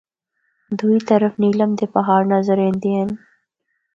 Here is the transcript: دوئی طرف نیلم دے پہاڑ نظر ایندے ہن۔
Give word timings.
دوئی 0.77 0.99
طرف 1.09 1.33
نیلم 1.41 1.71
دے 1.79 1.85
پہاڑ 1.95 2.21
نظر 2.33 2.57
ایندے 2.65 2.91
ہن۔ 2.99 3.09